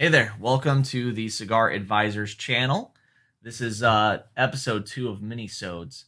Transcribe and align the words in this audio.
Hey 0.00 0.08
there, 0.08 0.32
welcome 0.40 0.82
to 0.84 1.12
the 1.12 1.28
Cigar 1.28 1.70
Advisors 1.70 2.34
channel. 2.34 2.94
This 3.42 3.60
is 3.60 3.82
uh, 3.82 4.22
episode 4.34 4.86
two 4.86 5.10
of 5.10 5.18
Minisodes. 5.18 6.04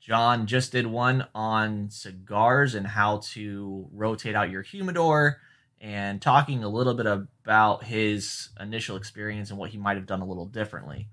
John 0.00 0.46
just 0.46 0.72
did 0.72 0.86
one 0.86 1.26
on 1.34 1.90
cigars 1.90 2.74
and 2.74 2.86
how 2.86 3.18
to 3.34 3.88
rotate 3.92 4.34
out 4.34 4.48
your 4.48 4.62
humidor 4.62 5.42
and 5.82 6.22
talking 6.22 6.64
a 6.64 6.68
little 6.70 6.94
bit 6.94 7.04
about 7.04 7.84
his 7.84 8.48
initial 8.58 8.96
experience 8.96 9.50
and 9.50 9.58
what 9.58 9.68
he 9.68 9.76
might 9.76 9.98
have 9.98 10.06
done 10.06 10.22
a 10.22 10.26
little 10.26 10.46
differently. 10.46 11.10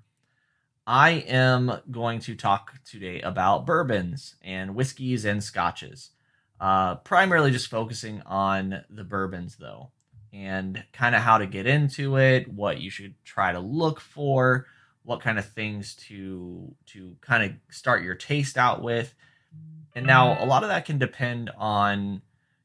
I 0.87 1.25
am 1.28 1.82
going 1.92 2.21
to 2.21 2.36
talk 2.36 2.71
today 2.86 3.19
about 3.19 3.65
bourbons 3.65 4.36
and 4.42 4.75
whiskeys 4.75 5.25
and 5.25 5.43
scotches. 5.43 6.11
Uh, 6.57 6.96
primarily 6.96 7.51
just 7.51 7.68
focusing 7.68 8.21
on 8.21 8.86
the 8.89 9.04
bourbons, 9.04 9.57
though, 9.57 9.92
and 10.33 10.83
kind 10.92 11.15
of 11.15 11.21
how 11.21 11.37
to 11.37 11.46
get 11.46 11.68
into 11.68 12.18
it, 12.18 12.51
what 12.51 12.82
you 12.82 12.89
should 12.89 13.14
try 13.23 13.51
to 13.51 13.60
look 13.60 14.00
for, 14.00 14.65
what 15.04 15.21
kind 15.21 15.37
of 15.37 15.46
things 15.46 15.96
to 15.96 16.73
to 16.87 17.15
kind 17.21 17.43
of 17.43 17.51
start 17.73 18.04
your 18.04 18.15
taste 18.15 18.57
out 18.57 18.82
with. 18.82 19.14
And 19.96 20.07
now 20.07 20.43
a 20.43 20.47
lot 20.47 20.64
of 20.64 20.69
that 20.69 20.86
can 20.86 20.97
depend 20.97 21.51
on, 21.56 22.23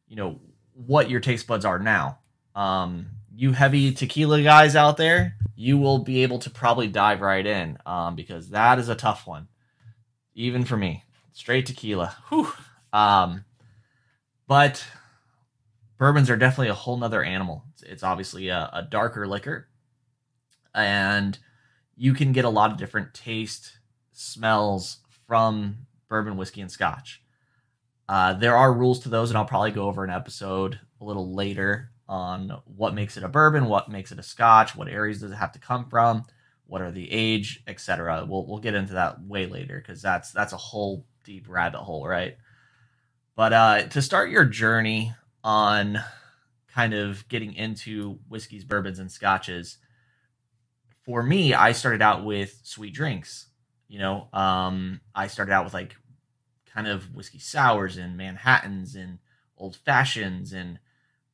you 0.08 0.16
know, 0.16 0.40
what 0.72 1.10
your 1.10 1.20
taste 1.20 1.46
buds 1.46 1.66
are 1.66 1.78
now. 1.78 2.20
Um, 2.54 3.08
you 3.36 3.52
heavy 3.52 3.92
tequila 3.92 4.42
guys 4.42 4.74
out 4.74 4.96
there, 4.96 5.36
you 5.54 5.76
will 5.76 5.98
be 5.98 6.22
able 6.22 6.38
to 6.38 6.50
probably 6.50 6.88
dive 6.88 7.20
right 7.20 7.46
in 7.46 7.76
um, 7.84 8.16
because 8.16 8.50
that 8.50 8.78
is 8.78 8.88
a 8.88 8.94
tough 8.94 9.26
one, 9.26 9.48
even 10.34 10.64
for 10.64 10.76
me. 10.76 11.04
Straight 11.32 11.66
tequila. 11.66 12.16
Whew. 12.30 12.50
Um, 12.92 13.44
but 14.46 14.84
bourbons 15.98 16.30
are 16.30 16.36
definitely 16.36 16.68
a 16.68 16.74
whole 16.74 16.96
nother 16.96 17.22
animal. 17.22 17.64
It's, 17.72 17.82
it's 17.82 18.02
obviously 18.02 18.48
a, 18.48 18.70
a, 18.72 18.82
darker 18.82 19.26
liquor, 19.26 19.68
and 20.74 21.38
you 21.96 22.14
can 22.14 22.32
get 22.32 22.44
a 22.44 22.50
lot 22.50 22.70
of 22.70 22.78
different 22.78 23.12
taste, 23.12 23.78
smells 24.12 24.98
from 25.26 25.86
bourbon, 26.08 26.36
whiskey, 26.36 26.60
and 26.60 26.70
scotch. 26.70 27.22
Uh, 28.08 28.32
there 28.32 28.56
are 28.56 28.72
rules 28.72 29.00
to 29.00 29.08
those, 29.08 29.30
and 29.30 29.36
I'll 29.36 29.44
probably 29.44 29.72
go 29.72 29.86
over 29.86 30.04
an 30.04 30.10
episode 30.10 30.80
a 31.00 31.04
little 31.04 31.34
later 31.34 31.90
on 32.08 32.56
what 32.64 32.94
makes 32.94 33.16
it 33.16 33.24
a 33.24 33.28
bourbon, 33.28 33.66
what 33.66 33.90
makes 33.90 34.12
it 34.12 34.18
a 34.18 34.22
scotch, 34.22 34.74
what 34.74 34.88
areas 34.88 35.20
does 35.20 35.32
it 35.32 35.36
have 35.36 35.52
to 35.52 35.58
come 35.58 35.84
from, 35.90 36.24
what 36.66 36.80
are 36.80 36.90
the 36.90 37.10
age, 37.10 37.62
etc. 37.66 38.24
We'll 38.26 38.46
we'll 38.46 38.60
get 38.60 38.74
into 38.74 38.94
that 38.94 39.22
way 39.22 39.46
later 39.46 39.78
because 39.78 40.00
that's 40.00 40.32
that's 40.32 40.54
a 40.54 40.58
whole 40.58 41.04
deep 41.24 41.46
rabbit 41.48 41.80
hole, 41.80 42.06
right? 42.06 42.36
But 43.36 43.52
uh, 43.52 43.82
to 43.88 44.02
start 44.02 44.30
your 44.30 44.46
journey 44.46 45.12
on 45.42 45.98
kind 46.72 46.94
of 46.94 47.26
getting 47.28 47.54
into 47.54 48.18
whiskeys, 48.28 48.64
bourbons, 48.64 48.98
and 48.98 49.10
scotches, 49.10 49.78
for 51.04 51.22
me, 51.22 51.54
I 51.54 51.72
started 51.72 52.02
out 52.02 52.24
with 52.24 52.60
sweet 52.64 52.94
drinks. 52.94 53.46
You 53.88 53.98
know, 53.98 54.28
um, 54.32 55.00
I 55.14 55.26
started 55.26 55.52
out 55.52 55.64
with 55.64 55.74
like 55.74 55.96
kind 56.72 56.86
of 56.86 57.14
whiskey 57.14 57.38
sours 57.38 57.96
and 57.96 58.16
Manhattans 58.16 58.94
and 58.94 59.18
old 59.56 59.76
fashions. 59.76 60.52
And 60.52 60.78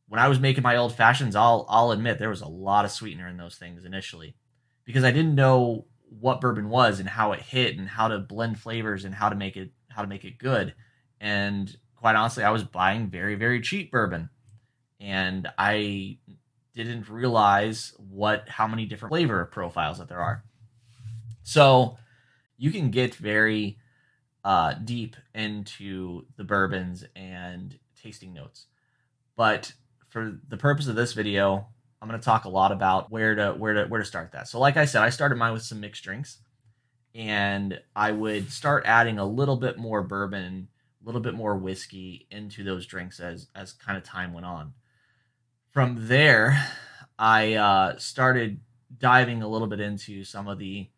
when 0.09 0.21
I 0.21 0.29
was 0.29 0.39
making 0.39 0.63
my 0.63 0.77
old 0.77 0.95
fashions, 0.95 1.35
I'll 1.35 1.67
I'll 1.69 1.91
admit 1.91 2.19
there 2.19 2.29
was 2.29 2.41
a 2.41 2.49
lot 2.49 2.85
of 2.85 2.93
sweetener 2.93 3.29
in 3.29 3.37
those 3.37 3.57
things 3.57 3.85
initially 3.85 4.37
because 4.85 5.05
I 5.05 5.11
didn't 5.11 5.35
know 5.35 5.87
what 6.21 6.41
bourbon 6.41 6.69
was 6.69 7.01
and 7.01 7.09
how 7.09 7.33
it 7.33 7.41
hit 7.41 7.77
and 7.77 7.89
how 7.89 8.09
to 8.09 8.19
blend 8.21 8.61
flavors 8.61 9.05
and 9.05 9.15
how 9.15 9.29
to 9.29 9.35
make 9.35 9.57
it 9.57 9.73
how 9.89 10.03
to 10.03 10.09
make 10.09 10.25
it 10.25 10.39
good. 10.39 10.75
And 11.21 11.77
quite 12.05 12.17
honestly, 12.17 12.45
I 12.45 12.51
was 12.51 12.65
buying 12.65 13.09
very, 13.09 13.35
very 13.35 13.63
cheap 13.63 13.91
bourbon. 13.91 14.29
And 15.01 15.49
I 15.57 16.19
didn't 16.75 17.09
realize 17.09 17.95
what 17.97 18.47
how 18.47 18.69
many 18.69 18.85
different 18.85 19.11
flavor 19.11 19.47
profiles 19.47 19.97
that 19.97 20.11
there 20.11 20.21
are. 20.21 20.45
So 21.45 21.97
you 22.59 22.71
can 22.73 22.91
get 22.91 23.15
very 23.15 23.79
uh, 24.45 24.75
deep 24.75 25.17
into 25.35 26.27
the 26.37 26.45
bourbons 26.45 27.07
and 27.17 27.79
tasting 28.03 28.35
notes. 28.35 28.67
But 29.35 29.73
for 30.11 30.39
the 30.47 30.59
purpose 30.59 30.89
of 30.89 30.97
this 30.97 31.15
video, 31.15 31.69
I'm 32.03 32.09
going 32.11 32.21
to 32.21 32.25
talk 32.25 32.45
a 32.45 32.51
lot 32.51 32.71
about 32.71 33.11
where 33.11 33.35
to 33.35 33.53
where 33.53 33.73
to 33.73 33.85
where 33.87 34.01
to 34.01 34.07
start 34.07 34.33
that. 34.33 34.47
So 34.47 34.61
like 34.61 34.77
I 34.77 34.85
said, 34.85 35.01
I 35.01 35.09
started 35.09 35.39
mine 35.39 35.55
with 35.55 35.63
some 35.63 35.81
mixed 35.81 36.05
drinks 36.05 36.37
and 37.15 37.81
I 37.97 38.13
would 38.13 38.53
start 38.53 38.85
adding 38.85 39.19
a 39.19 39.25
little 39.25 39.57
bit 39.57 39.79
more 39.79 40.03
bourbon 40.03 40.69
a 41.05 41.07
little 41.07 41.21
bit 41.21 41.35
more 41.35 41.57
whiskey 41.57 42.27
into 42.31 42.65
those 42.65 42.87
drinks 42.87 43.21
as 43.21 43.49
as 43.55 43.73
kind 43.73 43.99
of 43.99 44.05
time 44.05 44.33
went 44.33 44.47
on. 44.47 44.73
From 45.71 46.09
there, 46.09 46.67
I 47.19 47.55
uh, 47.55 47.99
started 47.99 48.61
diving 48.97 49.43
a 49.43 49.49
little 49.49 49.67
bit 49.67 49.81
into 49.81 50.25
some 50.25 50.49
of 50.49 50.59
the 50.59 50.89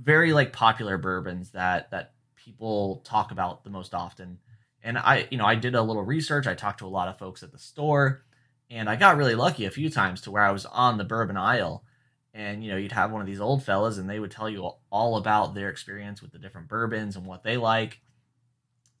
very 0.00 0.32
like 0.32 0.52
popular 0.52 0.96
bourbons 0.96 1.50
that 1.50 1.90
that 1.90 2.14
people 2.36 3.02
talk 3.04 3.30
about 3.30 3.64
the 3.64 3.70
most 3.70 3.94
often. 3.94 4.38
And 4.82 4.98
I, 4.98 5.28
you 5.30 5.38
know, 5.38 5.44
I 5.46 5.54
did 5.54 5.74
a 5.74 5.82
little 5.82 6.02
research. 6.02 6.46
I 6.46 6.54
talked 6.54 6.80
to 6.80 6.86
a 6.86 6.88
lot 6.88 7.08
of 7.08 7.18
folks 7.18 7.42
at 7.42 7.52
the 7.52 7.58
store, 7.58 8.24
and 8.70 8.88
I 8.88 8.96
got 8.96 9.16
really 9.16 9.36
lucky 9.36 9.64
a 9.64 9.70
few 9.70 9.90
times 9.90 10.22
to 10.22 10.30
where 10.30 10.42
I 10.42 10.50
was 10.50 10.66
on 10.66 10.96
the 10.96 11.04
bourbon 11.04 11.36
aisle, 11.36 11.84
and 12.32 12.64
you 12.64 12.70
know, 12.70 12.78
you'd 12.78 12.92
have 12.92 13.12
one 13.12 13.20
of 13.20 13.26
these 13.26 13.40
old 13.40 13.62
fellas, 13.62 13.98
and 13.98 14.08
they 14.08 14.18
would 14.18 14.30
tell 14.30 14.48
you 14.48 14.70
all 14.90 15.16
about 15.16 15.54
their 15.54 15.68
experience 15.68 16.22
with 16.22 16.32
the 16.32 16.38
different 16.38 16.68
bourbons 16.68 17.14
and 17.14 17.26
what 17.26 17.42
they 17.42 17.58
like 17.58 18.00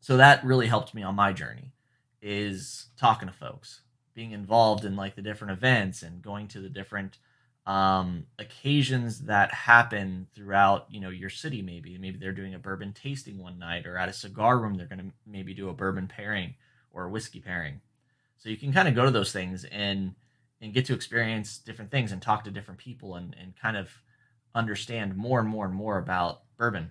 so 0.02 0.16
that 0.16 0.44
really 0.44 0.66
helped 0.66 0.94
me 0.94 1.02
on 1.02 1.14
my 1.14 1.32
journey 1.32 1.72
is 2.20 2.88
talking 2.98 3.28
to 3.28 3.34
folks 3.34 3.80
being 4.14 4.32
involved 4.32 4.84
in 4.84 4.96
like 4.96 5.14
the 5.14 5.22
different 5.22 5.52
events 5.52 6.02
and 6.02 6.20
going 6.20 6.48
to 6.48 6.60
the 6.60 6.68
different 6.68 7.18
um, 7.66 8.26
occasions 8.38 9.20
that 9.20 9.54
happen 9.54 10.26
throughout 10.34 10.86
you 10.90 11.00
know 11.00 11.08
your 11.08 11.30
city 11.30 11.62
maybe. 11.62 11.96
Maybe 11.96 12.18
they're 12.18 12.32
doing 12.32 12.54
a 12.54 12.58
bourbon 12.58 12.92
tasting 12.92 13.38
one 13.38 13.58
night 13.58 13.86
or 13.86 13.96
at 13.96 14.08
a 14.08 14.12
cigar 14.12 14.58
room 14.58 14.74
they're 14.74 14.86
going 14.86 14.98
to 14.98 15.12
maybe 15.24 15.54
do 15.54 15.68
a 15.68 15.72
bourbon 15.74 16.08
pairing 16.08 16.54
or 16.90 17.04
a 17.04 17.08
whiskey 17.08 17.40
pairing. 17.40 17.80
So 18.38 18.48
you 18.48 18.56
can 18.56 18.72
kind 18.72 18.88
of 18.88 18.96
go 18.96 19.04
to 19.04 19.10
those 19.12 19.32
things 19.32 19.64
and 19.64 20.14
and 20.60 20.74
get 20.74 20.84
to 20.86 20.94
experience 20.94 21.58
different 21.58 21.92
things 21.92 22.10
and 22.10 22.20
talk 22.20 22.42
to 22.44 22.50
different 22.50 22.80
people 22.80 23.14
and 23.14 23.36
and 23.40 23.54
kind 23.56 23.76
of 23.76 23.90
understand 24.52 25.16
more 25.16 25.38
and 25.38 25.48
more 25.48 25.64
and 25.64 25.74
more 25.74 25.96
about 25.96 26.42
bourbon. 26.58 26.90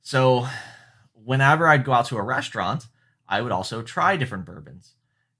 So 0.00 0.46
whenever 1.24 1.66
I'd 1.66 1.84
go 1.84 1.92
out 1.92 2.06
to 2.06 2.16
a 2.16 2.22
restaurant, 2.22 2.86
I 3.28 3.40
would 3.40 3.52
also 3.52 3.82
try 3.82 4.16
different 4.16 4.44
bourbons. 4.44 4.94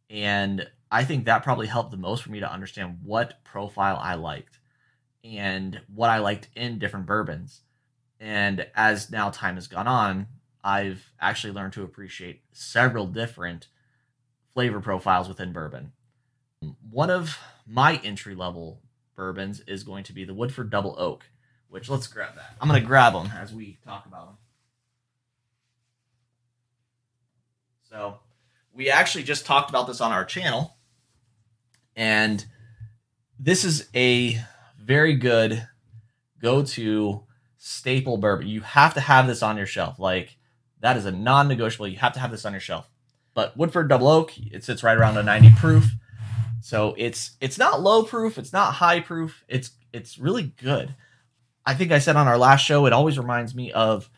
And 0.08 0.68
I 0.91 1.04
think 1.04 1.24
that 1.24 1.44
probably 1.44 1.66
helped 1.66 1.91
the 1.91 1.96
most 1.96 2.22
for 2.22 2.30
me 2.30 2.41
to 2.41 2.52
understand 2.52 2.98
what 3.04 3.44
profile 3.44 3.98
I 4.00 4.14
liked 4.14 4.58
and 5.22 5.80
what 5.94 6.10
I 6.10 6.18
liked 6.18 6.48
in 6.56 6.78
different 6.78 7.06
bourbons. 7.06 7.62
And 8.18 8.66
as 8.74 9.10
now 9.10 9.30
time 9.30 9.54
has 9.54 9.66
gone 9.66 9.86
on, 9.86 10.26
I've 10.62 11.12
actually 11.20 11.52
learned 11.52 11.72
to 11.74 11.82
appreciate 11.82 12.42
several 12.52 13.06
different 13.06 13.68
flavor 14.52 14.80
profiles 14.80 15.28
within 15.28 15.52
bourbon. 15.52 15.92
One 16.91 17.10
of 17.10 17.38
my 17.66 18.00
entry 18.04 18.34
level 18.34 18.82
bourbons 19.14 19.60
is 19.60 19.84
going 19.84 20.04
to 20.04 20.12
be 20.12 20.24
the 20.24 20.34
Woodford 20.34 20.70
Double 20.70 20.94
Oak, 20.98 21.24
which 21.68 21.88
let's 21.88 22.06
grab 22.06 22.34
that. 22.34 22.56
I'm 22.60 22.68
going 22.68 22.80
to 22.80 22.86
grab 22.86 23.14
them 23.14 23.30
as 23.34 23.54
we 23.54 23.78
talk 23.84 24.06
about 24.06 24.26
them. 24.26 24.36
So 27.90 28.18
we 28.72 28.88
actually 28.88 29.24
just 29.24 29.46
talked 29.46 29.68
about 29.68 29.88
this 29.88 30.00
on 30.00 30.12
our 30.12 30.24
channel, 30.24 30.76
and 31.96 32.44
this 33.38 33.64
is 33.64 33.88
a 33.94 34.40
very 34.80 35.16
good 35.16 35.66
go-to 36.40 37.24
staple 37.56 38.16
bourbon. 38.16 38.46
You 38.46 38.60
have 38.60 38.94
to 38.94 39.00
have 39.00 39.26
this 39.26 39.42
on 39.42 39.56
your 39.56 39.66
shelf. 39.66 39.98
Like 39.98 40.36
that 40.80 40.96
is 40.96 41.04
a 41.04 41.10
non-negotiable. 41.10 41.88
You 41.88 41.98
have 41.98 42.12
to 42.14 42.20
have 42.20 42.30
this 42.30 42.44
on 42.44 42.52
your 42.52 42.60
shelf. 42.60 42.88
But 43.34 43.56
Woodford 43.56 43.88
Double 43.88 44.09
Oak, 44.09 44.38
it 44.38 44.62
sits 44.62 44.82
right 44.82 44.97
around 44.97 45.16
a 45.16 45.22
90 45.22 45.50
proof. 45.56 45.91
So 46.60 46.94
it's 46.97 47.32
it's 47.41 47.59
not 47.59 47.80
low 47.80 48.04
proof, 48.04 48.38
it's 48.38 48.53
not 48.53 48.74
high 48.74 49.00
proof. 49.00 49.44
It's 49.48 49.72
it's 49.92 50.18
really 50.18 50.54
good. 50.62 50.94
I 51.66 51.74
think 51.74 51.91
I 51.91 51.98
said 51.98 52.16
on 52.16 52.28
our 52.28 52.38
last 52.38 52.65
show, 52.65 52.86
it 52.86 52.92
always 52.92 53.18
reminds 53.18 53.54
me 53.54 53.72
of 53.72 54.09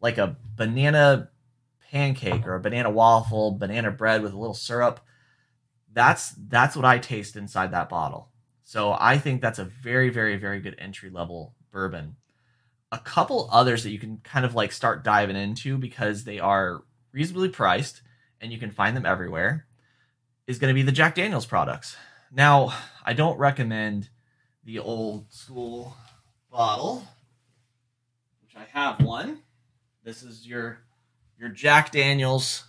like 0.00 0.16
a 0.16 0.36
banana 0.56 1.28
pancake 1.90 2.46
or 2.46 2.54
a 2.54 2.60
banana 2.60 2.90
waffle, 2.90 3.52
banana 3.52 3.90
bread 3.90 4.22
with 4.22 4.32
a 4.32 4.38
little 4.38 4.54
syrup. 4.54 5.00
That's 5.92 6.30
that's 6.30 6.76
what 6.76 6.84
I 6.84 6.98
taste 6.98 7.36
inside 7.36 7.72
that 7.72 7.88
bottle. 7.88 8.30
So 8.62 8.96
I 8.98 9.18
think 9.18 9.40
that's 9.40 9.58
a 9.58 9.64
very 9.64 10.10
very 10.10 10.36
very 10.36 10.60
good 10.60 10.76
entry 10.78 11.10
level 11.10 11.54
bourbon. 11.72 12.16
A 12.92 12.98
couple 12.98 13.48
others 13.52 13.84
that 13.84 13.90
you 13.90 13.98
can 13.98 14.18
kind 14.18 14.44
of 14.44 14.54
like 14.54 14.72
start 14.72 15.04
diving 15.04 15.36
into 15.36 15.78
because 15.78 16.24
they 16.24 16.38
are 16.38 16.82
reasonably 17.12 17.48
priced 17.48 18.02
and 18.40 18.52
you 18.52 18.58
can 18.58 18.70
find 18.70 18.96
them 18.96 19.06
everywhere 19.06 19.66
is 20.46 20.58
going 20.58 20.72
to 20.72 20.74
be 20.74 20.82
the 20.82 20.92
Jack 20.92 21.14
Daniels 21.14 21.46
products. 21.46 21.96
Now, 22.32 22.72
I 23.04 23.12
don't 23.12 23.38
recommend 23.38 24.08
the 24.64 24.78
old 24.78 25.32
school 25.32 25.96
bottle, 26.50 27.04
which 28.42 28.56
I 28.56 28.64
have 28.76 29.02
one. 29.02 29.42
This 30.02 30.22
is 30.22 30.46
your 30.46 30.80
your 31.40 31.48
Jack 31.48 31.90
Daniels 31.90 32.64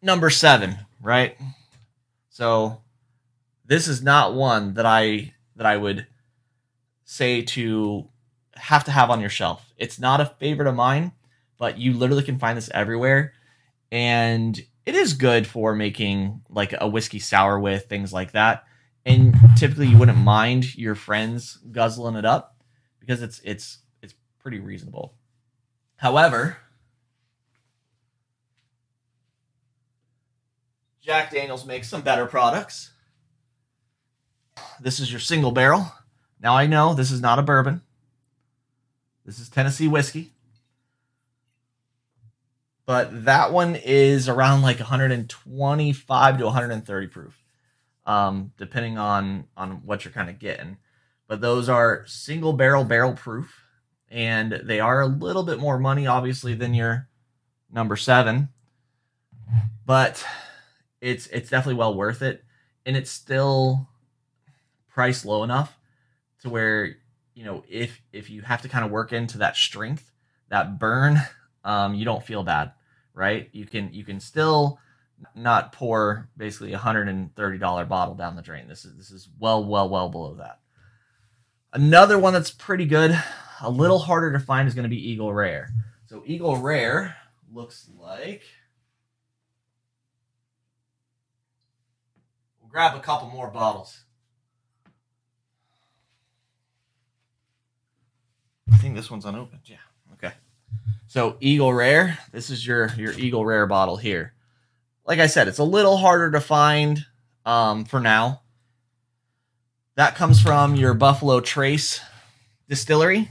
number 0.00 0.30
seven, 0.30 0.78
right? 1.02 1.36
So 2.30 2.82
this 3.66 3.88
is 3.88 4.00
not 4.00 4.34
one 4.34 4.74
that 4.74 4.86
I 4.86 5.34
that 5.56 5.66
I 5.66 5.76
would 5.76 6.06
say 7.04 7.42
to 7.42 8.08
have 8.54 8.84
to 8.84 8.92
have 8.92 9.10
on 9.10 9.20
your 9.20 9.28
shelf. 9.28 9.72
It's 9.76 9.98
not 9.98 10.20
a 10.20 10.26
favorite 10.26 10.68
of 10.68 10.76
mine, 10.76 11.10
but 11.58 11.78
you 11.78 11.94
literally 11.94 12.22
can 12.22 12.38
find 12.38 12.56
this 12.56 12.70
everywhere. 12.72 13.32
And 13.90 14.58
it 14.86 14.94
is 14.94 15.14
good 15.14 15.48
for 15.48 15.74
making 15.74 16.42
like 16.48 16.74
a 16.78 16.88
whiskey 16.88 17.18
sour 17.18 17.58
with 17.58 17.86
things 17.86 18.12
like 18.12 18.32
that. 18.32 18.64
And 19.04 19.34
typically 19.56 19.88
you 19.88 19.98
wouldn't 19.98 20.18
mind 20.18 20.76
your 20.76 20.94
friends 20.94 21.58
guzzling 21.72 22.14
it 22.14 22.24
up 22.24 22.56
because 23.00 23.20
it's 23.20 23.40
it's 23.42 23.78
it's 24.00 24.14
pretty 24.38 24.60
reasonable. 24.60 25.14
However, 25.96 26.58
Jack 31.04 31.30
Daniels 31.30 31.66
makes 31.66 31.88
some 31.88 32.00
better 32.00 32.24
products. 32.24 32.90
This 34.80 35.00
is 35.00 35.10
your 35.10 35.20
single 35.20 35.50
barrel. 35.52 35.92
Now 36.40 36.56
I 36.56 36.66
know 36.66 36.94
this 36.94 37.10
is 37.10 37.20
not 37.20 37.38
a 37.38 37.42
bourbon. 37.42 37.82
This 39.26 39.38
is 39.38 39.50
Tennessee 39.50 39.86
whiskey. 39.86 40.32
But 42.86 43.26
that 43.26 43.52
one 43.52 43.76
is 43.76 44.30
around 44.30 44.62
like 44.62 44.78
125 44.78 46.38
to 46.38 46.44
130 46.44 47.06
proof, 47.08 47.38
um, 48.06 48.52
depending 48.56 48.96
on 48.96 49.44
on 49.58 49.82
what 49.84 50.04
you're 50.04 50.12
kind 50.12 50.30
of 50.30 50.38
getting. 50.38 50.78
But 51.26 51.42
those 51.42 51.68
are 51.68 52.04
single 52.06 52.54
barrel 52.54 52.84
barrel 52.84 53.12
proof, 53.12 53.54
and 54.10 54.52
they 54.52 54.80
are 54.80 55.02
a 55.02 55.06
little 55.06 55.42
bit 55.42 55.58
more 55.58 55.78
money, 55.78 56.06
obviously, 56.06 56.54
than 56.54 56.72
your 56.72 57.08
number 57.70 57.96
seven. 57.96 58.48
But 59.86 60.24
it's 61.04 61.26
it's 61.28 61.50
definitely 61.50 61.78
well 61.78 61.94
worth 61.94 62.22
it, 62.22 62.44
and 62.86 62.96
it's 62.96 63.10
still 63.10 63.88
priced 64.88 65.24
low 65.24 65.42
enough 65.42 65.78
to 66.42 66.48
where 66.48 66.96
you 67.34 67.44
know 67.44 67.64
if 67.68 68.00
if 68.12 68.30
you 68.30 68.42
have 68.42 68.62
to 68.62 68.68
kind 68.68 68.84
of 68.84 68.90
work 68.90 69.12
into 69.12 69.38
that 69.38 69.56
strength 69.56 70.10
that 70.48 70.78
burn 70.78 71.18
um, 71.64 71.94
you 71.94 72.04
don't 72.04 72.24
feel 72.24 72.42
bad 72.42 72.72
right? 73.14 73.48
You 73.52 73.64
can 73.64 73.94
you 73.94 74.04
can 74.04 74.20
still 74.20 74.78
not 75.34 75.72
pour 75.72 76.28
basically 76.36 76.72
a 76.72 76.78
hundred 76.78 77.08
and 77.08 77.34
thirty 77.34 77.58
dollar 77.58 77.84
bottle 77.84 78.14
down 78.14 78.36
the 78.36 78.42
drain. 78.42 78.68
This 78.68 78.84
is 78.84 78.96
this 78.96 79.10
is 79.10 79.28
well 79.38 79.64
well 79.64 79.88
well 79.88 80.08
below 80.08 80.34
that. 80.34 80.58
Another 81.72 82.18
one 82.18 82.32
that's 82.32 82.50
pretty 82.50 82.86
good 82.86 83.18
a 83.60 83.70
little 83.70 84.00
harder 84.00 84.32
to 84.32 84.40
find 84.40 84.68
is 84.68 84.74
going 84.74 84.84
to 84.84 84.88
be 84.88 85.10
eagle 85.10 85.32
rare. 85.32 85.70
So 86.06 86.22
eagle 86.26 86.56
rare 86.58 87.16
looks 87.52 87.88
like 87.98 88.42
grab 92.74 92.96
a 92.96 93.00
couple 93.00 93.28
more 93.28 93.46
bottles 93.46 94.02
I 98.72 98.76
think 98.78 98.96
this 98.96 99.10
one's 99.10 99.24
unopened. 99.24 99.60
Yeah. 99.66 99.76
Okay. 100.14 100.34
So 101.06 101.36
Eagle 101.38 101.72
Rare. 101.72 102.18
This 102.32 102.50
is 102.50 102.66
your 102.66 102.90
your 102.96 103.12
Eagle 103.12 103.44
Rare 103.44 103.66
bottle 103.66 103.96
here. 103.96 104.34
Like 105.06 105.20
I 105.20 105.26
said, 105.26 105.46
it's 105.46 105.58
a 105.58 105.64
little 105.64 105.96
harder 105.96 106.32
to 106.32 106.40
find 106.40 107.06
um, 107.46 107.84
for 107.84 108.00
now. 108.00 108.42
That 109.94 110.16
comes 110.16 110.40
from 110.40 110.74
your 110.74 110.94
Buffalo 110.94 111.40
Trace 111.40 112.00
distillery. 112.68 113.30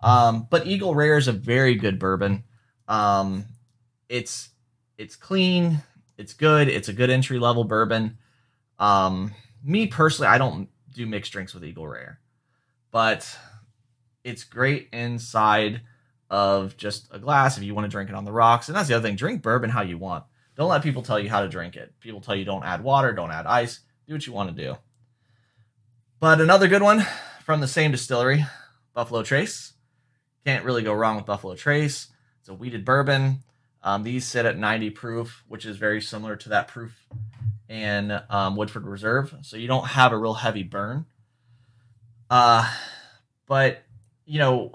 Um, 0.00 0.46
but 0.50 0.66
Eagle 0.66 0.94
Rare 0.94 1.16
is 1.16 1.28
a 1.28 1.32
very 1.32 1.76
good 1.76 1.98
bourbon. 1.98 2.44
Um, 2.88 3.46
it's 4.08 4.50
it's 4.98 5.16
clean. 5.16 5.82
It's 6.18 6.34
good. 6.34 6.68
It's 6.68 6.88
a 6.88 6.92
good 6.92 7.10
entry 7.10 7.38
level 7.38 7.64
bourbon. 7.64 8.18
Um, 8.82 9.32
me 9.62 9.86
personally, 9.86 10.26
I 10.26 10.38
don't 10.38 10.68
do 10.92 11.06
mixed 11.06 11.30
drinks 11.30 11.54
with 11.54 11.64
Eagle 11.64 11.86
Rare, 11.86 12.18
but 12.90 13.38
it's 14.24 14.42
great 14.42 14.88
inside 14.92 15.82
of 16.28 16.76
just 16.76 17.06
a 17.12 17.20
glass 17.20 17.56
if 17.56 17.62
you 17.62 17.76
want 17.76 17.84
to 17.84 17.90
drink 17.90 18.10
it 18.10 18.16
on 18.16 18.24
the 18.24 18.32
rocks. 18.32 18.68
And 18.68 18.76
that's 18.76 18.88
the 18.88 18.94
other 18.94 19.06
thing 19.06 19.14
drink 19.14 19.40
bourbon 19.40 19.70
how 19.70 19.82
you 19.82 19.98
want. 19.98 20.24
Don't 20.56 20.68
let 20.68 20.82
people 20.82 21.02
tell 21.02 21.20
you 21.20 21.30
how 21.30 21.42
to 21.42 21.48
drink 21.48 21.76
it. 21.76 21.94
People 22.00 22.20
tell 22.20 22.34
you 22.34 22.44
don't 22.44 22.64
add 22.64 22.82
water, 22.82 23.12
don't 23.12 23.30
add 23.30 23.46
ice. 23.46 23.80
Do 24.08 24.14
what 24.14 24.26
you 24.26 24.32
want 24.32 24.54
to 24.54 24.64
do. 24.64 24.76
But 26.18 26.40
another 26.40 26.66
good 26.66 26.82
one 26.82 27.06
from 27.44 27.60
the 27.60 27.68
same 27.68 27.92
distillery, 27.92 28.44
Buffalo 28.94 29.22
Trace. 29.22 29.74
Can't 30.44 30.64
really 30.64 30.82
go 30.82 30.92
wrong 30.92 31.14
with 31.14 31.24
Buffalo 31.24 31.54
Trace. 31.54 32.08
It's 32.40 32.48
a 32.48 32.54
wheated 32.54 32.84
bourbon. 32.84 33.44
Um, 33.84 34.02
these 34.02 34.26
sit 34.26 34.44
at 34.44 34.58
90 34.58 34.90
proof, 34.90 35.44
which 35.46 35.64
is 35.64 35.76
very 35.76 36.00
similar 36.00 36.34
to 36.34 36.48
that 36.48 36.66
proof 36.66 37.06
in 37.72 38.20
um, 38.28 38.54
Woodford 38.54 38.86
Reserve. 38.86 39.34
So 39.40 39.56
you 39.56 39.66
don't 39.66 39.86
have 39.86 40.12
a 40.12 40.18
real 40.18 40.34
heavy 40.34 40.62
burn. 40.62 41.06
Uh, 42.28 42.70
but 43.46 43.82
you 44.26 44.38
know, 44.38 44.72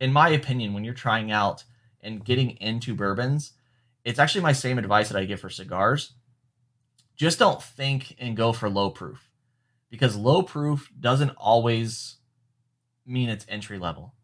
in 0.00 0.14
my 0.14 0.30
opinion, 0.30 0.72
when 0.72 0.82
you're 0.82 0.94
trying 0.94 1.30
out 1.30 1.64
and 2.00 2.24
getting 2.24 2.52
into 2.52 2.94
bourbons, 2.94 3.52
it's 4.02 4.18
actually 4.18 4.40
my 4.40 4.54
same 4.54 4.78
advice 4.78 5.10
that 5.10 5.18
I 5.18 5.26
give 5.26 5.40
for 5.40 5.50
cigars. 5.50 6.14
Just 7.16 7.38
don't 7.38 7.62
think 7.62 8.16
and 8.18 8.34
go 8.34 8.54
for 8.54 8.70
low 8.70 8.88
proof 8.88 9.28
because 9.90 10.16
low 10.16 10.42
proof 10.42 10.90
doesn't 10.98 11.32
always 11.36 12.16
mean 13.04 13.28
it's 13.28 13.44
entry 13.50 13.78
level. 13.78 14.14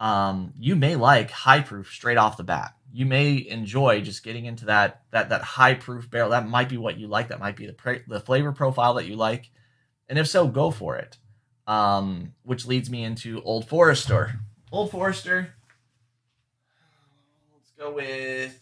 Um, 0.00 0.52
you 0.58 0.76
may 0.76 0.96
like 0.96 1.30
high 1.30 1.60
proof 1.60 1.90
straight 1.92 2.18
off 2.18 2.36
the 2.36 2.44
bat. 2.44 2.74
You 2.92 3.04
may 3.04 3.46
enjoy 3.48 4.00
just 4.00 4.22
getting 4.22 4.46
into 4.46 4.66
that 4.66 5.02
that 5.10 5.30
that 5.30 5.42
high 5.42 5.74
proof 5.74 6.10
barrel. 6.10 6.30
That 6.30 6.48
might 6.48 6.68
be 6.68 6.76
what 6.76 6.98
you 6.98 7.06
like. 7.06 7.28
That 7.28 7.40
might 7.40 7.56
be 7.56 7.66
the 7.66 8.02
the 8.06 8.20
flavor 8.20 8.52
profile 8.52 8.94
that 8.94 9.06
you 9.06 9.16
like. 9.16 9.50
And 10.08 10.18
if 10.18 10.26
so, 10.26 10.46
go 10.46 10.70
for 10.70 10.96
it. 10.96 11.18
Um, 11.66 12.32
which 12.44 12.66
leads 12.66 12.88
me 12.88 13.04
into 13.04 13.42
Old 13.42 13.68
Forester. 13.68 14.40
Old 14.72 14.90
Forester. 14.90 15.52
Let's 17.54 17.72
go 17.78 17.92
with 17.92 18.58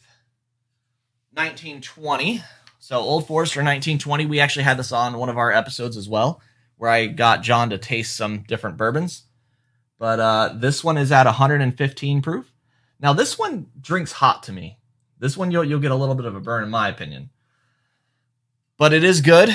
1920. 1.34 2.42
So 2.80 2.98
Old 2.98 3.26
Forester 3.26 3.60
1920. 3.60 4.26
We 4.26 4.40
actually 4.40 4.64
had 4.64 4.78
this 4.78 4.90
on 4.90 5.18
one 5.18 5.28
of 5.28 5.38
our 5.38 5.52
episodes 5.52 5.96
as 5.96 6.08
well, 6.08 6.40
where 6.78 6.90
I 6.90 7.06
got 7.06 7.42
John 7.42 7.70
to 7.70 7.78
taste 7.78 8.16
some 8.16 8.42
different 8.42 8.76
bourbons. 8.76 9.24
But 9.98 10.20
uh, 10.20 10.54
this 10.56 10.84
one 10.84 10.98
is 10.98 11.12
at 11.12 11.26
115 11.26 12.22
proof. 12.22 12.52
Now 13.00 13.12
this 13.12 13.38
one 13.38 13.66
drinks 13.80 14.12
hot 14.12 14.42
to 14.44 14.52
me. 14.52 14.78
This 15.18 15.36
one 15.36 15.50
you'll 15.50 15.64
you'll 15.64 15.80
get 15.80 15.90
a 15.90 15.96
little 15.96 16.14
bit 16.14 16.26
of 16.26 16.36
a 16.36 16.40
burn 16.40 16.64
in 16.64 16.70
my 16.70 16.88
opinion. 16.88 17.30
But 18.78 18.92
it 18.92 19.04
is 19.04 19.22
good, 19.22 19.48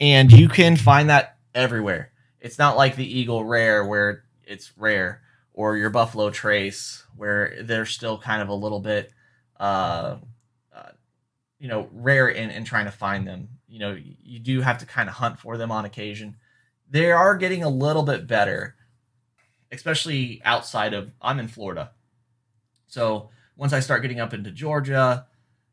and 0.00 0.32
you 0.32 0.48
can 0.48 0.76
find 0.76 1.10
that 1.10 1.36
everywhere. 1.54 2.10
It's 2.40 2.58
not 2.58 2.76
like 2.76 2.96
the 2.96 3.18
Eagle 3.18 3.44
Rare 3.44 3.84
where 3.84 4.24
it's 4.44 4.72
rare, 4.78 5.20
or 5.52 5.76
your 5.76 5.90
Buffalo 5.90 6.30
Trace 6.30 7.04
where 7.16 7.58
they're 7.62 7.86
still 7.86 8.18
kind 8.18 8.40
of 8.42 8.48
a 8.48 8.54
little 8.54 8.80
bit, 8.80 9.12
uh, 9.60 10.16
uh, 10.74 10.90
you 11.58 11.68
know, 11.68 11.88
rare 11.92 12.28
in, 12.28 12.50
in 12.50 12.64
trying 12.64 12.86
to 12.86 12.90
find 12.90 13.26
them. 13.26 13.48
You 13.68 13.78
know, 13.78 13.96
you 13.96 14.38
do 14.38 14.60
have 14.62 14.78
to 14.78 14.86
kind 14.86 15.08
of 15.08 15.14
hunt 15.14 15.38
for 15.38 15.56
them 15.56 15.70
on 15.70 15.84
occasion. 15.84 16.36
They 16.90 17.12
are 17.12 17.36
getting 17.36 17.62
a 17.62 17.68
little 17.68 18.02
bit 18.02 18.26
better, 18.26 18.76
especially 19.72 20.40
outside 20.44 20.94
of. 20.94 21.10
I'm 21.20 21.40
in 21.40 21.48
Florida, 21.48 21.90
so 22.86 23.30
once 23.56 23.72
I 23.72 23.80
start 23.80 24.02
getting 24.02 24.20
up 24.20 24.34
into 24.34 24.50
Georgia, 24.50 25.26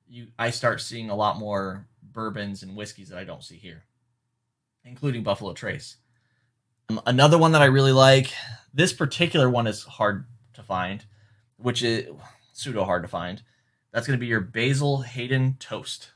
you 0.08 0.28
I 0.40 0.50
start 0.50 0.82
seeing 0.82 1.10
a 1.10 1.16
lot 1.16 1.38
more 1.38 1.86
bourbons 2.02 2.64
and 2.64 2.76
whiskeys 2.76 3.10
that 3.10 3.20
I 3.20 3.24
don't 3.24 3.44
see 3.44 3.58
here, 3.58 3.84
including 4.84 5.24
Buffalo 5.24 5.54
Trace. 5.54 5.98
Um, 6.90 7.02
another 7.06 7.38
one 7.38 7.52
that 7.52 7.62
I 7.62 7.66
really 7.66 7.92
like. 7.92 8.32
This 8.74 8.94
particular 8.94 9.50
one 9.50 9.68
is 9.68 9.84
hard 9.84 10.26
to 10.54 10.64
find, 10.64 11.06
which 11.58 11.84
is 11.84 12.08
pseudo 12.54 12.84
hard 12.84 13.04
to 13.04 13.08
find. 13.08 13.42
That's 13.92 14.06
going 14.06 14.18
to 14.18 14.22
be 14.22 14.28
your 14.28 14.42
Basil 14.42 15.02
Hayden 15.02 15.56
Toast. 15.60 16.12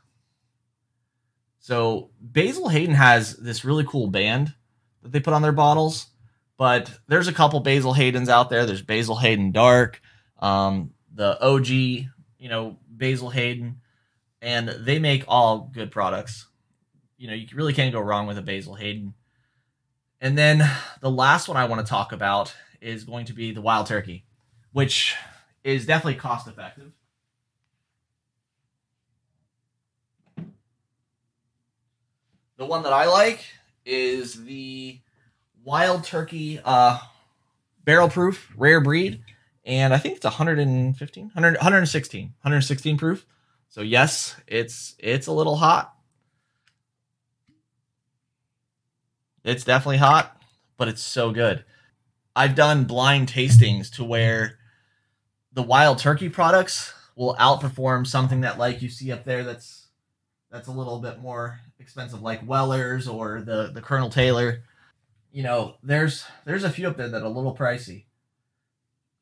So 1.60 2.10
Basil 2.20 2.70
Hayden 2.70 2.96
has 2.96 3.36
this 3.38 3.64
really 3.64 3.86
cool 3.86 4.08
band 4.08 4.54
that 5.02 5.12
they 5.12 5.20
put 5.20 5.34
on 5.34 5.42
their 5.42 5.52
bottles, 5.52 6.08
but 6.64 6.98
there's 7.10 7.28
a 7.28 7.34
couple 7.34 7.60
Basil 7.60 7.94
Haydens 7.94 8.30
out 8.30 8.50
there. 8.50 8.66
There's 8.66 8.82
Basil 8.82 9.18
Hayden 9.18 9.52
Dark, 9.52 10.00
um, 10.40 10.92
the 11.14 11.38
OG, 11.44 11.68
you 11.68 12.08
know, 12.48 12.78
Basil 12.88 13.30
Hayden, 13.30 13.82
and 14.42 14.70
they 14.70 14.98
make 14.98 15.26
all 15.28 15.70
good 15.74 15.92
products. 15.92 16.48
You 17.18 17.28
know, 17.28 17.34
you 17.34 17.48
really 17.54 17.74
can't 17.74 17.92
go 17.92 18.00
wrong 18.00 18.28
with 18.28 18.38
a 18.38 18.42
Basil 18.42 18.76
Hayden. 18.76 19.14
And 20.22 20.38
then 20.38 20.64
the 21.02 21.12
last 21.12 21.50
one 21.50 21.58
I 21.58 21.66
want 21.66 21.86
to 21.86 21.90
talk 21.90 22.14
about 22.14 22.56
is 22.80 23.04
going 23.04 23.26
to 23.26 23.34
be 23.34 23.52
the 23.52 23.60
wild 23.60 23.88
turkey, 23.88 24.24
which 24.72 25.18
is 25.66 25.86
definitely 25.86 26.16
cost 26.16 26.48
effective. 26.48 26.94
The 32.56 32.66
one 32.66 32.84
that 32.84 32.94
I 32.94 33.08
like 33.08 33.44
is 33.86 34.46
the 34.46 35.02
wild 35.64 36.04
turkey 36.04 36.60
uh, 36.64 37.00
barrel 37.84 38.10
proof 38.10 38.52
rare 38.58 38.82
breed 38.82 39.24
and 39.66 39.94
i 39.94 39.98
think 39.98 40.16
it's 40.16 40.26
115 40.26 41.24
100, 41.26 41.56
116 41.56 42.24
116 42.24 42.98
proof 42.98 43.26
so 43.70 43.82
yes 43.82 44.36
it's 44.48 44.96
it's 45.00 45.28
a 45.28 45.32
little 45.32 45.56
hot 45.56 45.94
It's 49.44 49.66
definitely 49.66 49.98
hot, 49.98 50.42
but 50.78 50.88
it's 50.88 51.02
so 51.02 51.32
good. 51.32 51.66
I've 52.36 52.56
done 52.56 52.86
blind 52.86 53.28
tastings 53.28 53.92
to 53.96 54.04
where 54.04 54.58
the 55.52 55.62
wild 55.62 56.00
turkey 56.00 56.30
products 56.30 56.94
will 57.16 57.36
outperform 57.36 58.08
something 58.08 58.42
that 58.42 58.58
like 58.58 58.82
you 58.82 58.90
see 58.90 59.12
up 59.12 59.26
there 59.26 59.44
that's 59.44 59.88
that's 60.50 60.68
a 60.68 60.72
little 60.72 61.00
bit 61.00 61.20
more 61.20 61.60
expensive 61.78 62.22
like 62.22 62.48
Weller's 62.48 63.08
or 63.08 63.42
the 63.42 63.72
the 63.72 63.82
Colonel 63.82 64.10
Taylor. 64.10 64.64
You 65.34 65.44
know, 65.44 65.76
there's 65.84 66.26
there's 66.46 66.64
a 66.64 66.70
few 66.70 66.88
up 66.88 66.96
there 66.96 67.10
that 67.10 67.22
are 67.22 67.26
a 67.26 67.30
little 67.30 67.56
pricey. 67.56 68.06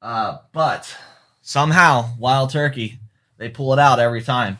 Uh, 0.01 0.39
but 0.51 0.95
somehow 1.41 2.09
wild 2.19 2.51
turkey 2.51 2.99
they 3.37 3.49
pull 3.49 3.73
it 3.73 3.79
out 3.79 3.99
every 3.99 4.21
time. 4.21 4.59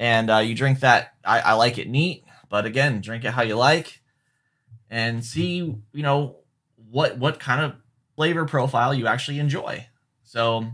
And 0.00 0.30
uh, 0.30 0.38
you 0.38 0.56
drink 0.56 0.80
that. 0.80 1.14
I, 1.24 1.40
I 1.40 1.52
like 1.52 1.78
it 1.78 1.88
neat, 1.88 2.24
but 2.48 2.66
again, 2.66 3.00
drink 3.00 3.24
it 3.24 3.30
how 3.30 3.42
you 3.42 3.56
like, 3.56 4.00
and 4.90 5.24
see 5.24 5.56
you 5.56 6.02
know 6.02 6.36
what 6.90 7.18
what 7.18 7.38
kind 7.38 7.62
of 7.62 7.76
flavor 8.16 8.46
profile 8.46 8.94
you 8.94 9.06
actually 9.06 9.38
enjoy. 9.38 9.86
So 10.24 10.66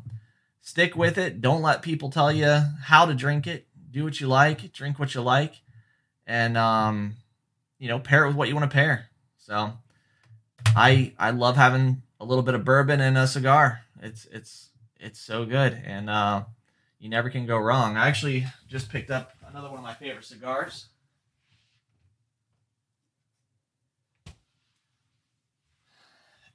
stick 0.60 0.96
with 0.96 1.18
it. 1.18 1.40
Don't 1.40 1.62
let 1.62 1.82
people 1.82 2.10
tell 2.10 2.32
you 2.32 2.60
how 2.84 3.06
to 3.06 3.12
drink 3.12 3.46
it. 3.46 3.66
Do 3.90 4.04
what 4.04 4.20
you 4.20 4.28
like, 4.28 4.72
drink 4.72 4.98
what 4.98 5.14
you 5.14 5.20
like, 5.20 5.56
and 6.26 6.56
um, 6.56 7.16
you 7.78 7.88
know, 7.88 7.98
pair 7.98 8.24
it 8.24 8.28
with 8.28 8.36
what 8.36 8.48
you 8.48 8.54
want 8.54 8.70
to 8.70 8.74
pair. 8.74 9.10
So 9.44 9.74
I 10.74 11.12
I 11.18 11.30
love 11.30 11.56
having 11.56 12.00
a 12.18 12.24
little 12.24 12.42
bit 12.42 12.54
of 12.54 12.64
bourbon 12.64 13.02
and 13.02 13.18
a 13.18 13.26
cigar. 13.26 13.82
It's 14.00 14.24
it's 14.32 14.70
it's 14.98 15.20
so 15.20 15.44
good, 15.44 15.78
and 15.84 16.08
uh, 16.08 16.44
you 16.98 17.10
never 17.10 17.28
can 17.28 17.44
go 17.44 17.58
wrong. 17.58 17.98
I 17.98 18.08
actually 18.08 18.46
just 18.66 18.88
picked 18.88 19.10
up 19.10 19.32
another 19.46 19.68
one 19.68 19.76
of 19.76 19.84
my 19.84 19.92
favorite 19.92 20.24
cigars. 20.24 20.86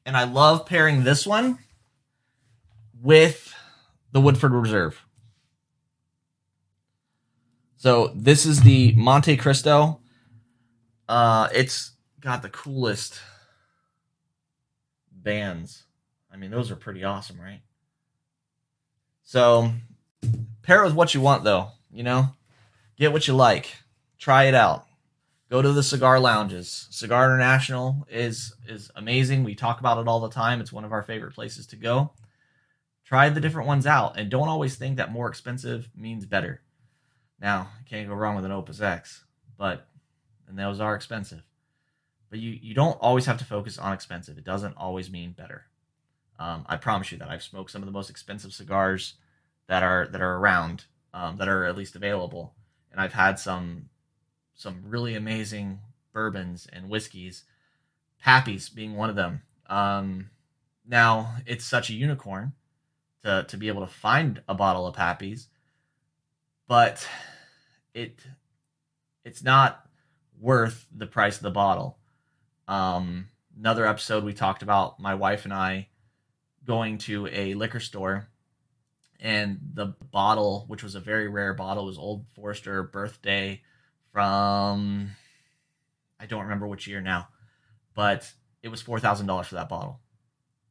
And 0.03 0.17
I 0.17 0.23
love 0.23 0.65
pairing 0.65 1.03
this 1.03 1.27
one 1.27 1.59
with 2.99 3.53
the 4.13 4.19
Woodford 4.19 4.53
Reserve. 4.53 4.99
So 7.77 8.11
this 8.15 8.47
is 8.47 8.61
the 8.61 8.95
Monte 8.95 9.37
Cristo. 9.37 9.99
Uh, 11.07 11.49
it's 11.53 11.91
got 12.21 12.41
the 12.41 12.49
coolest 12.49 13.19
bands. 15.11 15.83
I 16.31 16.37
mean, 16.37 16.51
those 16.51 16.71
are 16.71 16.75
pretty 16.75 17.03
awesome, 17.03 17.39
right? 17.39 17.61
So 19.23 19.71
pair 20.61 20.81
it 20.81 20.85
with 20.85 20.95
what 20.95 21.13
you 21.13 21.21
want, 21.21 21.43
though. 21.43 21.69
You 21.91 22.03
know, 22.03 22.29
get 22.97 23.11
what 23.11 23.27
you 23.27 23.35
like. 23.35 23.75
Try 24.17 24.45
it 24.45 24.55
out. 24.55 24.85
Go 25.49 25.61
to 25.61 25.71
the 25.71 25.81
cigar 25.81 26.19
lounges. 26.19 26.87
Cigar 26.91 27.25
International 27.25 28.05
is 28.09 28.53
is 28.67 28.91
amazing. 28.95 29.43
We 29.43 29.55
talk 29.55 29.79
about 29.79 29.97
it 29.97 30.07
all 30.07 30.19
the 30.19 30.29
time. 30.29 30.61
It's 30.61 30.71
one 30.71 30.85
of 30.85 30.91
our 30.91 31.01
favorite 31.01 31.33
places 31.33 31.65
to 31.67 31.75
go. 31.75 32.11
Try 33.03 33.29
the 33.29 33.41
different 33.41 33.67
ones 33.67 33.87
out, 33.87 34.19
and 34.19 34.29
don't 34.29 34.47
always 34.47 34.75
think 34.75 34.97
that 34.97 35.11
more 35.11 35.27
expensive 35.27 35.89
means 35.95 36.27
better. 36.27 36.61
Now, 37.41 37.69
can't 37.89 38.07
go 38.07 38.13
wrong 38.13 38.35
with 38.35 38.45
an 38.45 38.51
Opus 38.51 38.81
X, 38.81 39.23
but 39.57 39.87
and 40.47 40.59
those 40.59 40.79
are 40.79 40.95
expensive. 40.95 41.41
But 42.29 42.39
you 42.39 42.57
you 42.61 42.73
don't 42.73 42.97
always 43.01 43.25
have 43.25 43.37
to 43.39 43.45
focus 43.45 43.77
on 43.77 43.93
expensive. 43.93 44.37
It 44.37 44.43
doesn't 44.43 44.77
always 44.77 45.09
mean 45.09 45.31
better. 45.31 45.65
Um, 46.37 46.65
I 46.67 46.77
promise 46.77 47.11
you 47.11 47.17
that 47.17 47.29
I've 47.29 47.43
smoked 47.43 47.71
some 47.71 47.81
of 47.81 47.85
the 47.85 47.91
most 47.91 48.09
expensive 48.09 48.53
cigars 48.53 49.15
that 49.67 49.83
are 49.83 50.07
that 50.07 50.21
are 50.21 50.35
around, 50.35 50.85
um, 51.13 51.37
that 51.37 51.47
are 51.47 51.65
at 51.65 51.77
least 51.77 51.95
available, 51.95 52.53
and 52.91 53.01
I've 53.01 53.13
had 53.13 53.39
some 53.39 53.89
some 54.53 54.83
really 54.85 55.15
amazing 55.15 55.79
bourbons 56.11 56.67
and 56.71 56.89
whiskeys, 56.89 57.45
Pappy's 58.21 58.69
being 58.69 58.95
one 58.95 59.09
of 59.09 59.15
them. 59.15 59.41
Um, 59.67 60.31
now 60.85 61.35
it's 61.45 61.65
such 61.65 61.89
a 61.89 61.93
unicorn 61.93 62.53
to 63.23 63.45
to 63.47 63.57
be 63.57 63.67
able 63.67 63.85
to 63.85 63.91
find 63.91 64.41
a 64.47 64.53
bottle 64.53 64.87
of 64.87 64.95
Pappy's, 64.95 65.47
but 66.67 67.07
it 67.93 68.19
it's 69.23 69.43
not 69.43 69.87
worth 70.39 70.87
the 70.95 71.07
price 71.07 71.37
of 71.37 71.43
the 71.43 71.51
bottle. 71.51 71.97
Um, 72.69 73.25
another 73.57 73.87
episode 73.87 74.23
we 74.23 74.33
talked 74.33 74.61
about 74.61 74.99
my 74.99 75.15
wife 75.15 75.43
and 75.45 75.53
I 75.53 75.87
going 76.65 76.99
to 76.99 77.27
a 77.31 77.55
liquor 77.55 77.79
store 77.79 78.27
and 79.19 79.57
the 79.73 79.87
bottle, 80.11 80.65
which 80.67 80.83
was 80.83 80.93
a 80.93 80.99
very 80.99 81.27
rare 81.27 81.55
bottle, 81.55 81.87
was 81.87 81.97
Old 81.97 82.27
Forester 82.35 82.83
birthday 82.83 83.63
from 84.13 85.09
I 86.19 86.27
don't 86.27 86.43
remember 86.43 86.67
which 86.67 86.85
year 86.85 87.01
now, 87.01 87.29
but 87.95 88.31
it 88.61 88.69
was 88.69 88.83
four 88.83 88.99
thousand 88.99 89.25
dollars 89.25 89.47
for 89.47 89.55
that 89.55 89.67
bottle. 89.67 89.99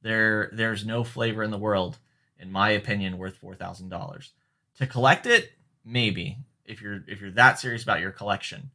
There, 0.00 0.50
there's 0.52 0.86
no 0.86 1.02
flavor 1.02 1.42
in 1.42 1.50
the 1.50 1.58
world, 1.58 1.98
in 2.38 2.52
my 2.52 2.70
opinion, 2.70 3.18
worth 3.18 3.38
four 3.38 3.56
thousand 3.56 3.88
dollars. 3.88 4.34
To 4.76 4.86
collect 4.86 5.26
it, 5.26 5.50
maybe 5.84 6.38
if 6.64 6.80
you're 6.80 7.00
if 7.08 7.20
you're 7.20 7.32
that 7.32 7.58
serious 7.58 7.82
about 7.82 8.00
your 8.00 8.12
collection, 8.12 8.70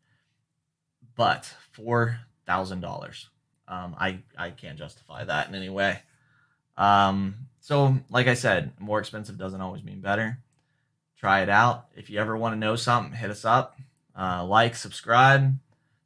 but 1.15 1.55
four 1.71 2.19
thousand 2.45 2.83
um, 2.83 2.89
dollars, 2.89 3.29
I 3.67 4.19
I 4.37 4.49
can't 4.51 4.77
justify 4.77 5.23
that 5.23 5.47
in 5.49 5.55
any 5.55 5.69
way. 5.69 5.99
Um, 6.77 7.35
so, 7.59 7.97
like 8.09 8.27
I 8.27 8.33
said, 8.33 8.73
more 8.79 8.99
expensive 8.99 9.37
doesn't 9.37 9.61
always 9.61 9.83
mean 9.83 10.01
better. 10.01 10.39
Try 11.17 11.41
it 11.41 11.49
out. 11.49 11.85
If 11.95 12.09
you 12.09 12.19
ever 12.19 12.35
want 12.35 12.53
to 12.53 12.59
know 12.59 12.75
something, 12.75 13.13
hit 13.13 13.31
us 13.31 13.45
up. 13.45 13.77
Uh, 14.17 14.43
like, 14.45 14.75
subscribe, 14.75 15.57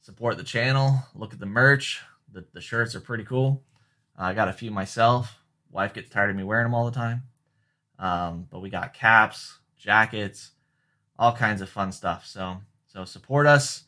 support 0.02 0.38
the 0.38 0.44
channel. 0.44 1.00
Look 1.16 1.34
at 1.34 1.40
the 1.40 1.46
merch. 1.46 2.02
The, 2.32 2.46
the 2.54 2.62
shirts 2.62 2.94
are 2.96 3.00
pretty 3.00 3.24
cool. 3.24 3.64
I 4.16 4.34
got 4.34 4.48
a 4.48 4.54
few 4.54 4.72
myself. 4.72 5.40
Wife 5.72 5.94
gets 5.94 6.10
tired 6.10 6.30
of 6.30 6.36
me 6.36 6.44
wearing 6.44 6.66
them 6.66 6.74
all 6.74 6.86
the 6.86 6.92
time. 6.92 7.24
Um, 8.00 8.48
but 8.52 8.62
we 8.62 8.70
got 8.70 8.94
caps, 8.94 9.58
jackets, 9.78 10.52
all 11.18 11.34
kinds 11.34 11.62
of 11.62 11.70
fun 11.70 11.92
stuff. 11.92 12.26
So, 12.26 12.58
so 12.86 13.06
support 13.06 13.48
us. 13.48 13.84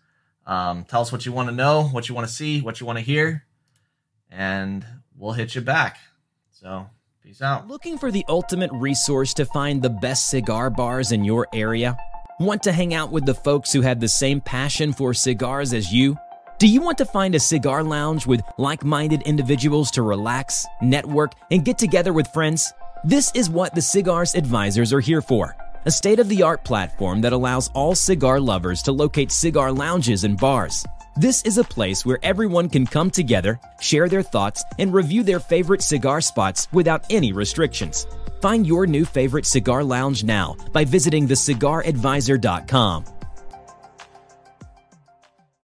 Um, 0.49 0.83
tell 0.83 1.01
us 1.01 1.11
what 1.11 1.27
you 1.27 1.31
want 1.31 1.47
to 1.49 1.53
know, 1.53 1.83
what 1.83 2.09
you 2.09 2.15
want 2.15 2.27
to 2.27 2.33
see, 2.33 2.59
what 2.61 2.79
you 2.79 2.85
want 2.87 2.97
to 2.97 3.05
hear, 3.05 3.45
and 4.31 4.83
we'll 5.15 5.33
hit 5.33 5.53
you 5.53 5.61
back. 5.61 5.99
So, 6.49 6.87
peace 7.21 7.39
out. 7.43 7.67
Looking 7.67 7.99
for 7.99 8.09
the 8.09 8.25
ultimate 8.27 8.71
resource 8.73 9.35
to 9.35 9.45
find 9.45 9.79
the 9.79 9.91
best 9.91 10.31
cigar 10.31 10.71
bars 10.71 11.11
in 11.11 11.23
your 11.23 11.47
area? 11.53 11.95
Want 12.39 12.63
to 12.63 12.71
hang 12.71 12.95
out 12.95 13.11
with 13.11 13.27
the 13.27 13.35
folks 13.35 13.71
who 13.71 13.81
have 13.81 13.99
the 13.99 14.07
same 14.07 14.41
passion 14.41 14.91
for 14.91 15.13
cigars 15.13 15.71
as 15.71 15.93
you? 15.93 16.17
Do 16.57 16.67
you 16.67 16.81
want 16.81 16.97
to 16.97 17.05
find 17.05 17.35
a 17.35 17.39
cigar 17.39 17.83
lounge 17.83 18.25
with 18.25 18.41
like 18.57 18.83
minded 18.83 19.21
individuals 19.27 19.91
to 19.91 20.01
relax, 20.01 20.65
network, 20.81 21.33
and 21.51 21.63
get 21.63 21.77
together 21.77 22.11
with 22.11 22.27
friends? 22.29 22.73
This 23.03 23.31
is 23.35 23.51
what 23.51 23.75
the 23.75 23.83
Cigars 23.83 24.33
Advisors 24.33 24.93
are 24.93 24.99
here 24.99 25.21
for 25.21 25.55
a 25.85 25.91
state 25.91 26.19
of 26.19 26.29
the 26.29 26.43
art 26.43 26.63
platform 26.63 27.21
that 27.21 27.33
allows 27.33 27.69
all 27.73 27.95
cigar 27.95 28.39
lovers 28.39 28.81
to 28.83 28.91
locate 28.91 29.31
cigar 29.31 29.71
lounges 29.71 30.23
and 30.23 30.37
bars. 30.37 30.85
This 31.15 31.41
is 31.43 31.57
a 31.57 31.63
place 31.63 32.05
where 32.05 32.19
everyone 32.23 32.69
can 32.69 32.85
come 32.85 33.11
together, 33.11 33.59
share 33.81 34.07
their 34.07 34.23
thoughts, 34.23 34.63
and 34.79 34.93
review 34.93 35.23
their 35.23 35.39
favorite 35.39 35.81
cigar 35.81 36.21
spots 36.21 36.67
without 36.71 37.05
any 37.09 37.33
restrictions. 37.33 38.07
Find 38.41 38.65
your 38.65 38.87
new 38.87 39.03
favorite 39.05 39.45
cigar 39.45 39.83
lounge 39.83 40.23
now 40.23 40.55
by 40.71 40.85
visiting 40.85 41.27
thecigaradvisor.com. 41.27 43.18